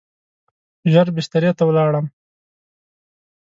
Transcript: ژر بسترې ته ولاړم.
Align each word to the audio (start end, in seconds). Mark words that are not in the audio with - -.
ژر 0.91 1.07
بسترې 1.15 1.51
ته 1.57 1.63
ولاړم. 1.65 2.05